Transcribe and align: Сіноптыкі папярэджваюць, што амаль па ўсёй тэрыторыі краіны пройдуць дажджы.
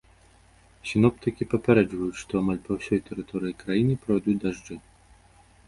Сіноптыкі 0.91 1.47
папярэджваюць, 1.51 2.17
што 2.23 2.31
амаль 2.41 2.59
па 2.69 2.79
ўсёй 2.79 2.99
тэрыторыі 3.11 3.57
краіны 3.63 3.93
пройдуць 4.07 4.39
дажджы. 4.43 4.75